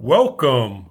Welcome 0.00 0.90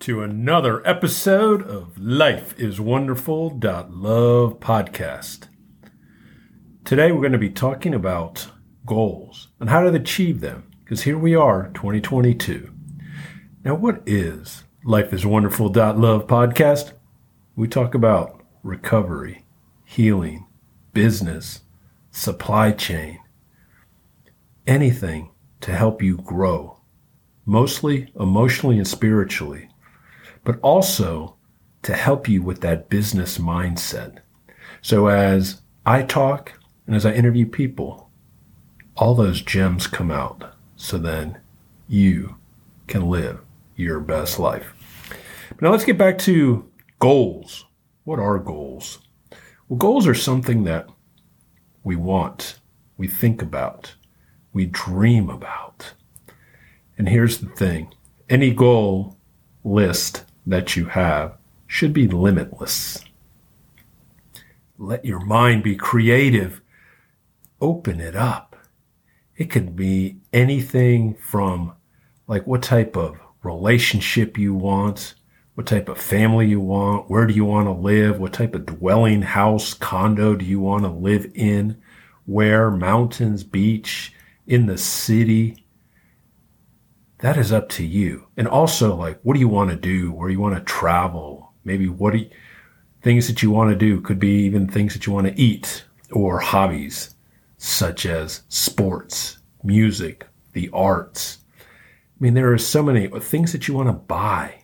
to 0.00 0.22
another 0.22 0.86
episode 0.86 1.62
of 1.62 1.96
Life 1.96 2.54
is 2.60 2.78
Wonderful 2.78 3.58
Love 3.58 4.60
podcast. 4.60 5.48
Today 6.84 7.12
we're 7.12 7.22
going 7.22 7.32
to 7.32 7.38
be 7.38 7.48
talking 7.48 7.94
about 7.94 8.48
goals 8.84 9.48
and 9.58 9.70
how 9.70 9.80
to 9.80 9.94
achieve 9.94 10.42
them 10.42 10.70
because 10.84 11.04
here 11.04 11.16
we 11.16 11.34
are, 11.34 11.70
2022. 11.72 12.70
Now, 13.64 13.74
what 13.74 14.02
is 14.04 14.64
Life 14.84 15.14
is 15.14 15.24
Wonderful 15.24 15.72
Love 15.72 16.26
podcast? 16.26 16.92
We 17.56 17.68
talk 17.68 17.94
about 17.94 18.44
recovery, 18.62 19.46
healing, 19.82 20.46
business, 20.92 21.62
supply 22.10 22.72
chain, 22.72 23.18
anything 24.66 25.30
to 25.62 25.72
help 25.72 26.02
you 26.02 26.18
grow, 26.18 26.81
mostly 27.44 28.12
emotionally 28.18 28.78
and 28.78 28.86
spiritually, 28.86 29.68
but 30.44 30.58
also 30.60 31.36
to 31.82 31.94
help 31.94 32.28
you 32.28 32.42
with 32.42 32.60
that 32.60 32.88
business 32.88 33.38
mindset. 33.38 34.18
So 34.80 35.08
as 35.08 35.60
I 35.84 36.02
talk 36.02 36.52
and 36.86 36.94
as 36.94 37.04
I 37.04 37.12
interview 37.12 37.46
people, 37.46 38.10
all 38.96 39.14
those 39.14 39.42
gems 39.42 39.86
come 39.86 40.10
out. 40.10 40.54
So 40.76 40.98
then 40.98 41.38
you 41.88 42.36
can 42.86 43.08
live 43.08 43.40
your 43.76 44.00
best 44.00 44.38
life. 44.38 44.72
Now 45.60 45.70
let's 45.70 45.84
get 45.84 45.98
back 45.98 46.18
to 46.18 46.68
goals. 46.98 47.64
What 48.04 48.18
are 48.18 48.38
goals? 48.38 48.98
Well, 49.68 49.78
goals 49.78 50.06
are 50.06 50.14
something 50.14 50.64
that 50.64 50.88
we 51.84 51.96
want, 51.96 52.58
we 52.96 53.08
think 53.08 53.42
about, 53.42 53.94
we 54.52 54.66
dream 54.66 55.30
about. 55.30 55.94
And 56.98 57.08
here's 57.08 57.38
the 57.38 57.48
thing 57.48 57.92
any 58.28 58.52
goal 58.52 59.16
list 59.64 60.24
that 60.46 60.76
you 60.76 60.86
have 60.86 61.36
should 61.66 61.92
be 61.92 62.08
limitless. 62.08 62.98
Let 64.78 65.04
your 65.04 65.20
mind 65.20 65.62
be 65.62 65.76
creative. 65.76 66.60
Open 67.60 68.00
it 68.00 68.16
up. 68.16 68.56
It 69.36 69.50
could 69.50 69.76
be 69.76 70.16
anything 70.32 71.14
from 71.14 71.74
like 72.26 72.46
what 72.46 72.62
type 72.62 72.96
of 72.96 73.18
relationship 73.42 74.38
you 74.38 74.54
want, 74.54 75.14
what 75.54 75.66
type 75.66 75.88
of 75.88 75.98
family 75.98 76.46
you 76.46 76.60
want, 76.60 77.10
where 77.10 77.26
do 77.26 77.34
you 77.34 77.44
want 77.44 77.66
to 77.66 77.72
live, 77.72 78.18
what 78.18 78.32
type 78.32 78.54
of 78.54 78.66
dwelling 78.66 79.22
house, 79.22 79.74
condo 79.74 80.34
do 80.34 80.44
you 80.44 80.60
want 80.60 80.84
to 80.84 80.90
live 80.90 81.30
in, 81.34 81.80
where, 82.26 82.70
mountains, 82.70 83.44
beach, 83.44 84.14
in 84.46 84.66
the 84.66 84.78
city. 84.78 85.61
That 87.22 87.36
is 87.36 87.52
up 87.52 87.68
to 87.70 87.86
you. 87.86 88.26
And 88.36 88.48
also, 88.48 88.96
like, 88.96 89.20
what 89.22 89.34
do 89.34 89.40
you 89.40 89.48
want 89.48 89.70
to 89.70 89.76
do? 89.76 90.12
Where 90.12 90.28
you 90.28 90.40
want 90.40 90.56
to 90.56 90.60
travel? 90.60 91.52
Maybe 91.64 91.88
what 91.88 92.12
do 92.12 92.18
you, 92.18 92.30
things 93.00 93.28
that 93.28 93.42
you 93.42 93.50
want 93.50 93.70
to 93.70 93.76
do 93.76 94.00
could 94.00 94.18
be 94.18 94.44
even 94.44 94.66
things 94.66 94.92
that 94.92 95.06
you 95.06 95.12
want 95.12 95.28
to 95.28 95.40
eat 95.40 95.84
or 96.10 96.40
hobbies 96.40 97.14
such 97.58 98.06
as 98.06 98.42
sports, 98.48 99.38
music, 99.62 100.26
the 100.52 100.68
arts. 100.72 101.38
I 101.60 101.64
mean, 102.18 102.34
there 102.34 102.52
are 102.52 102.58
so 102.58 102.82
many 102.82 103.10
uh, 103.10 103.20
things 103.20 103.52
that 103.52 103.68
you 103.68 103.74
want 103.74 103.88
to 103.88 103.92
buy 103.92 104.56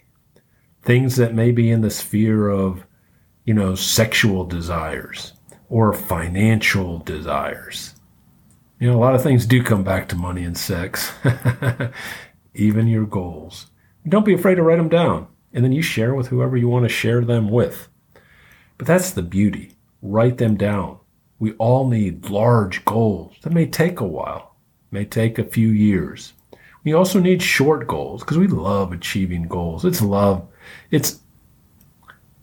things 0.83 1.17
that 1.17 1.35
may 1.35 1.53
be 1.53 1.71
in 1.71 1.83
the 1.83 1.91
sphere 1.91 2.49
of, 2.49 2.85
you 3.45 3.55
know, 3.55 3.77
sexual 3.77 4.45
desires 4.45 5.33
or 5.69 5.93
financial 5.93 6.99
desires. 6.99 7.95
You 8.81 8.89
know, 8.89 8.97
a 8.97 9.01
lot 9.01 9.15
of 9.15 9.23
things 9.23 9.45
do 9.45 9.63
come 9.63 9.85
back 9.85 10.09
to 10.09 10.17
money 10.17 10.45
and 10.45 10.57
sex, 10.57 11.13
even 12.59 12.89
your 12.89 13.07
goals. 13.07 13.67
Don't 14.09 14.25
be 14.25 14.35
afraid 14.35 14.57
to 14.57 14.63
write 14.63 14.77
them 14.77 14.89
down, 14.89 15.29
and 15.53 15.65
then 15.65 15.73
you 15.73 15.83
share 15.83 16.15
with 16.15 16.29
whoever 16.29 16.57
you 16.57 16.69
want 16.69 16.85
to 16.85 16.89
share 16.89 17.23
them 17.23 17.49
with. 17.49 17.89
But 18.77 18.87
that's 18.87 19.11
the 19.11 19.23
beauty. 19.23 19.73
Write 20.03 20.39
them 20.39 20.57
down. 20.57 20.99
We 21.39 21.53
all 21.53 21.89
need 21.89 22.31
large 22.31 22.85
goals. 22.85 23.37
That 23.43 23.53
may 23.53 23.67
take 23.67 24.01
a 24.01 24.07
while, 24.07 24.57
may 24.91 25.05
take 25.05 25.39
a 25.39 25.45
few 25.45 25.69
years. 25.69 26.33
We 26.85 26.93
also 26.93 27.21
need 27.21 27.43
short 27.43 27.87
goals 27.87 28.23
because 28.23 28.39
we 28.39 28.47
love 28.47 28.93
achieving 28.93 29.49
goals. 29.49 29.85
It's 29.85 30.01
love 30.01 30.49
it's 30.91 31.21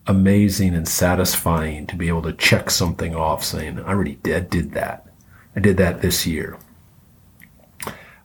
amazing 0.08 0.76
and 0.76 0.88
satisfying 0.88 1.88
to 1.88 1.96
be 1.96 2.08
able 2.08 2.22
to 2.24 2.34
check 2.34 2.70
something 2.70 3.16
off 3.16 3.44
saying, 3.44 3.80
I 3.80 3.90
already 3.90 4.16
did, 4.16 4.50
did 4.50 4.72
that. 4.74 5.08
I 5.56 5.60
did 5.60 5.78
that 5.78 6.02
this 6.02 6.28
year. 6.28 6.58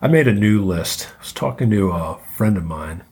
I 0.03 0.09
made 0.09 0.27
a 0.27 0.33
new 0.33 0.65
list. 0.65 1.09
I 1.15 1.19
was 1.21 1.33
talking 1.33 1.69
to 1.69 1.91
a 1.91 2.19
friend 2.35 2.57
of 2.57 2.65
mine. 2.65 3.05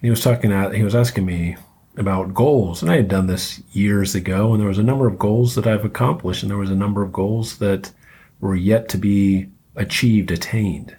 He 0.00 0.10
was 0.10 0.20
talking 0.20 0.52
out, 0.52 0.74
he 0.74 0.82
was 0.82 0.96
asking 0.96 1.24
me 1.24 1.56
about 1.96 2.34
goals. 2.34 2.82
And 2.82 2.90
I 2.90 2.96
had 2.96 3.06
done 3.06 3.28
this 3.28 3.62
years 3.70 4.16
ago, 4.16 4.52
and 4.52 4.60
there 4.60 4.68
was 4.68 4.78
a 4.78 4.82
number 4.82 5.06
of 5.06 5.16
goals 5.16 5.54
that 5.54 5.64
I've 5.64 5.84
accomplished, 5.84 6.42
and 6.42 6.50
there 6.50 6.58
was 6.58 6.72
a 6.72 6.74
number 6.74 7.04
of 7.04 7.12
goals 7.12 7.58
that 7.58 7.92
were 8.40 8.56
yet 8.56 8.88
to 8.88 8.98
be 8.98 9.48
achieved, 9.76 10.32
attained. 10.32 10.96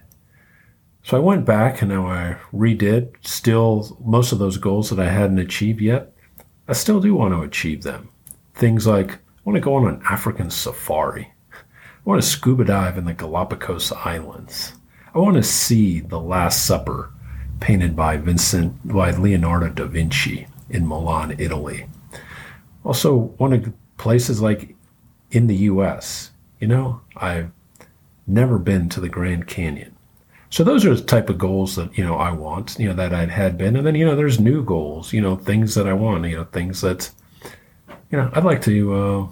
So 1.04 1.18
I 1.18 1.20
went 1.20 1.44
back 1.44 1.82
and 1.82 1.92
now 1.92 2.08
I 2.08 2.38
redid 2.54 3.10
still 3.28 3.98
most 4.06 4.32
of 4.32 4.40
those 4.40 4.56
goals 4.56 4.90
that 4.90 5.02
I 5.02 5.10
hadn't 5.10 5.38
achieved 5.38 5.82
yet. 5.82 6.14
I 6.66 6.72
still 6.72 7.02
do 7.02 7.14
want 7.14 7.34
to 7.34 7.42
achieve 7.42 7.84
them. 7.84 8.08
Things 8.56 8.88
like 8.88 9.12
I 9.12 9.18
want 9.44 9.58
to 9.58 9.60
go 9.60 9.76
on 9.76 9.86
an 9.86 10.02
African 10.10 10.50
safari. 10.50 11.34
I 11.52 11.58
want 12.06 12.24
to 12.24 12.28
scuba 12.28 12.64
dive 12.64 12.98
in 12.98 13.04
the 13.04 13.14
Galapagos 13.14 13.92
Islands. 13.92 14.72
I 15.16 15.20
want 15.20 15.36
to 15.36 15.44
see 15.44 16.00
The 16.00 16.20
Last 16.20 16.66
Supper 16.66 17.12
painted 17.60 17.96
by 17.96 18.18
Vincent 18.18 18.88
by 18.88 19.12
Leonardo 19.12 19.70
da 19.70 19.86
Vinci 19.86 20.48
in 20.70 20.88
Milan, 20.88 21.36
Italy. 21.38 21.86
Also, 22.84 23.16
one 23.38 23.54
of 23.54 23.74
places 23.98 24.42
like 24.42 24.76
in 25.32 25.48
the 25.48 25.56
US. 25.56 26.32
You 26.60 26.68
know, 26.68 27.02
I've 27.16 27.52
never 28.26 28.58
been 28.58 28.90
to 28.90 29.02
the 29.02 29.10
Grand 29.10 29.48
Canyon. 29.48 29.96
So 30.50 30.64
those 30.64 30.86
are 30.86 30.96
the 30.96 31.02
type 31.02 31.30
of 31.30 31.38
goals 31.38 31.76
that, 31.76 31.98
you 31.98 32.04
know, 32.04 32.16
I 32.16 32.32
want, 32.32 32.78
you 32.80 32.88
know, 32.88 32.94
that 32.94 33.14
I'd 33.14 33.32
had 33.32 33.58
been. 33.58 33.76
And 33.76 33.86
then, 33.86 33.96
you 33.96 34.06
know, 34.06 34.16
there's 34.16 34.40
new 34.40 34.64
goals, 34.64 35.12
you 35.12 35.20
know, 35.20 35.36
things 35.36 35.76
that 35.76 35.88
I 35.88 35.94
want, 35.94 36.26
you 36.26 36.38
know, 36.38 36.44
things 36.46 36.82
that, 36.82 37.10
you 38.12 38.18
know, 38.18 38.30
I'd 38.34 38.44
like 38.44 38.62
to, 38.64 38.94
uh, 38.94 39.28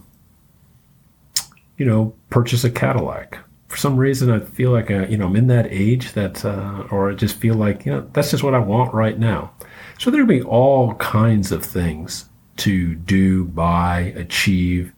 you 1.78 1.86
know, 1.86 2.14
purchase 2.30 2.64
a 2.64 2.72
Cadillac. 2.72 3.38
For 3.72 3.78
some 3.78 3.96
reason, 3.96 4.30
I 4.30 4.42
feel 4.42 4.72
like, 4.72 4.92
I, 4.92 5.06
uh, 5.06 5.08
you 5.08 5.16
know, 5.16 5.28
I'm 5.28 5.36
in 5.38 5.48
that 5.48 5.66
age 5.70 6.12
that, 6.12 6.44
uh, 6.44 6.84
or 6.92 7.09
I 7.09 7.14
just 7.14 7.38
feel 7.38 7.56
like, 7.56 7.86
you 7.86 7.94
know, 7.94 8.06
that's 8.12 8.30
just 8.30 8.44
what 8.44 8.54
I 8.54 8.59
want 8.59 8.94
right 8.94 9.18
now. 9.18 9.54
So 9.98 10.12
there'll 10.12 10.28
be 10.28 10.42
all 10.42 10.94
kinds 10.96 11.54
of 11.54 11.64
things 11.64 12.26
to 12.58 12.96
do, 12.96 13.46
buy, 13.46 14.14
achieve. 14.18 14.92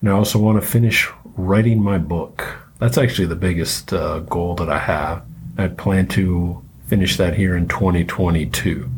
And 0.00 0.08
I 0.08 0.12
also 0.12 0.38
want 0.38 0.62
to 0.62 0.64
finish 0.64 1.10
writing 1.36 1.82
my 1.82 1.98
book. 1.98 2.56
That's 2.78 2.96
actually 2.96 3.26
the 3.26 3.34
biggest 3.34 3.92
uh, 3.92 4.20
goal 4.20 4.54
that 4.54 4.70
I 4.70 4.78
have. 4.78 5.24
I 5.58 5.66
plan 5.66 6.06
to 6.10 6.62
finish 6.86 7.16
that 7.16 7.34
here 7.34 7.56
in 7.56 7.66
2022. 7.66 8.88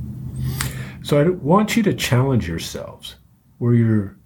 So 1.02 1.18
I 1.18 1.30
want 1.30 1.78
you 1.78 1.82
to 1.84 1.94
challenge 1.94 2.46
yourselves 2.46 3.16
where 3.56 3.72
you're 3.72 4.18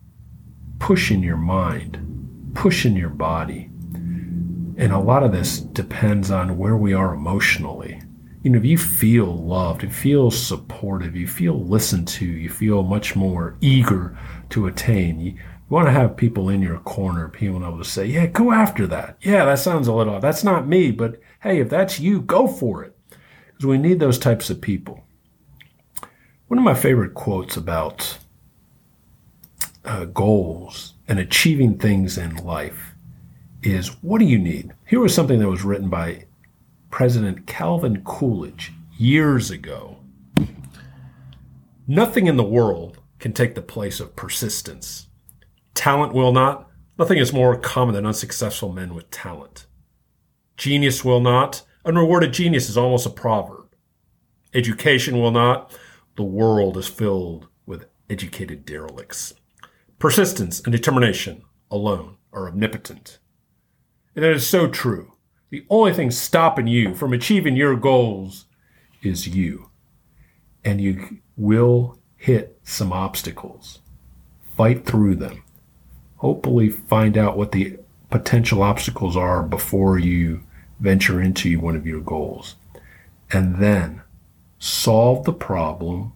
pushing 0.80 1.22
your 1.22 1.36
mind, 1.36 2.50
pushing 2.54 2.96
your 2.96 3.10
body. 3.10 3.70
And 4.82 4.90
a 4.90 4.98
lot 4.98 5.22
of 5.22 5.30
this 5.30 5.60
depends 5.60 6.32
on 6.32 6.58
where 6.58 6.76
we 6.76 6.92
are 6.92 7.14
emotionally. 7.14 8.02
You 8.42 8.50
know, 8.50 8.58
if 8.58 8.64
you 8.64 8.76
feel 8.76 9.32
loved, 9.32 9.84
if 9.84 9.90
you 9.90 9.94
feel 9.94 10.30
supportive, 10.32 11.14
you 11.14 11.28
feel 11.28 11.64
listened 11.64 12.08
to, 12.08 12.26
you 12.26 12.50
feel 12.50 12.82
much 12.82 13.14
more 13.14 13.56
eager 13.60 14.18
to 14.50 14.66
attain, 14.66 15.20
you, 15.20 15.30
you 15.34 15.40
want 15.68 15.86
to 15.86 15.92
have 15.92 16.16
people 16.16 16.48
in 16.48 16.60
your 16.60 16.80
corner, 16.80 17.28
people 17.28 17.64
able 17.64 17.78
to 17.78 17.84
say, 17.84 18.06
yeah, 18.06 18.26
go 18.26 18.50
after 18.50 18.88
that. 18.88 19.18
Yeah, 19.22 19.44
that 19.44 19.60
sounds 19.60 19.86
a 19.86 19.92
little, 19.92 20.18
that's 20.18 20.42
not 20.42 20.66
me, 20.66 20.90
but 20.90 21.20
hey, 21.42 21.60
if 21.60 21.70
that's 21.70 22.00
you, 22.00 22.20
go 22.20 22.48
for 22.48 22.82
it. 22.82 22.96
Because 23.46 23.66
we 23.66 23.78
need 23.78 24.00
those 24.00 24.18
types 24.18 24.50
of 24.50 24.60
people. 24.60 25.04
One 26.48 26.58
of 26.58 26.64
my 26.64 26.74
favorite 26.74 27.14
quotes 27.14 27.56
about 27.56 28.18
uh, 29.84 30.06
goals 30.06 30.94
and 31.06 31.20
achieving 31.20 31.78
things 31.78 32.18
in 32.18 32.34
life 32.34 32.91
is 33.62 33.88
what 34.02 34.18
do 34.18 34.24
you 34.24 34.38
need? 34.38 34.72
Here 34.86 35.00
was 35.00 35.14
something 35.14 35.38
that 35.38 35.48
was 35.48 35.64
written 35.64 35.88
by 35.88 36.26
President 36.90 37.46
Calvin 37.46 38.02
Coolidge 38.04 38.72
years 38.98 39.50
ago. 39.50 39.98
Nothing 41.86 42.26
in 42.26 42.36
the 42.36 42.44
world 42.44 42.98
can 43.18 43.32
take 43.32 43.54
the 43.54 43.62
place 43.62 44.00
of 44.00 44.16
persistence. 44.16 45.08
Talent 45.74 46.12
will 46.12 46.32
not. 46.32 46.68
Nothing 46.98 47.18
is 47.18 47.32
more 47.32 47.56
common 47.56 47.94
than 47.94 48.06
unsuccessful 48.06 48.72
men 48.72 48.94
with 48.94 49.10
talent. 49.10 49.66
Genius 50.56 51.04
will 51.04 51.20
not. 51.20 51.62
Unrewarded 51.84 52.32
genius 52.32 52.68
is 52.68 52.76
almost 52.76 53.06
a 53.06 53.10
proverb. 53.10 53.74
Education 54.54 55.18
will 55.18 55.30
not. 55.30 55.76
The 56.16 56.22
world 56.22 56.76
is 56.76 56.88
filled 56.88 57.48
with 57.64 57.86
educated 58.10 58.64
derelicts. 58.64 59.34
Persistence 59.98 60.60
and 60.60 60.72
determination 60.72 61.42
alone 61.70 62.16
are 62.32 62.48
omnipotent. 62.48 63.18
And 64.16 64.24
it 64.24 64.36
is 64.36 64.46
so 64.46 64.68
true. 64.68 65.12
The 65.50 65.64
only 65.70 65.92
thing 65.92 66.10
stopping 66.10 66.66
you 66.66 66.94
from 66.94 67.12
achieving 67.12 67.56
your 67.56 67.76
goals 67.76 68.46
is 69.02 69.28
you. 69.28 69.70
and 70.64 70.80
you 70.80 71.18
will 71.36 71.98
hit 72.16 72.58
some 72.62 72.92
obstacles. 72.92 73.80
Fight 74.56 74.84
through 74.86 75.16
them. 75.16 75.42
Hopefully, 76.16 76.68
find 76.70 77.18
out 77.18 77.36
what 77.36 77.52
the 77.52 77.78
potential 78.10 78.62
obstacles 78.62 79.16
are 79.16 79.42
before 79.42 79.98
you 79.98 80.42
venture 80.78 81.20
into 81.20 81.58
one 81.58 81.74
of 81.76 81.86
your 81.86 82.00
goals. 82.00 82.56
And 83.32 83.56
then 83.56 84.02
solve 84.58 85.24
the 85.24 85.32
problem, 85.32 86.12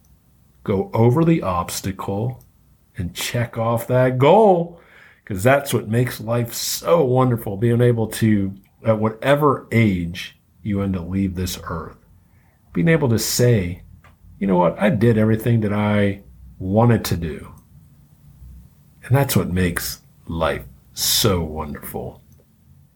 go 0.62 0.90
over 0.92 1.24
the 1.24 1.42
obstacle, 1.42 2.44
and 2.96 3.14
check 3.14 3.58
off 3.58 3.86
that 3.88 4.18
goal. 4.18 4.80
Because 5.26 5.42
that's 5.42 5.74
what 5.74 5.88
makes 5.88 6.20
life 6.20 6.54
so 6.54 7.02
wonderful, 7.02 7.56
being 7.56 7.80
able 7.80 8.06
to, 8.06 8.54
at 8.84 9.00
whatever 9.00 9.66
age 9.72 10.38
you 10.62 10.82
end 10.82 10.94
to 10.94 11.00
leave 11.00 11.34
this 11.34 11.58
earth, 11.64 11.96
being 12.72 12.86
able 12.86 13.08
to 13.08 13.18
say, 13.18 13.82
you 14.38 14.46
know 14.46 14.56
what, 14.56 14.78
I 14.78 14.88
did 14.90 15.18
everything 15.18 15.62
that 15.62 15.72
I 15.72 16.22
wanted 16.60 17.04
to 17.06 17.16
do. 17.16 17.52
And 19.02 19.16
that's 19.16 19.34
what 19.34 19.50
makes 19.50 20.00
life 20.28 20.62
so 20.94 21.42
wonderful. 21.42 22.22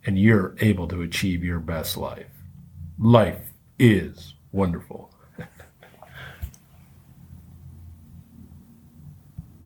And 0.06 0.16
you're 0.16 0.54
able 0.60 0.86
to 0.86 1.02
achieve 1.02 1.42
your 1.42 1.58
best 1.58 1.96
life. 1.96 2.30
Life 2.96 3.50
is 3.76 4.34
wonderful. 4.52 5.12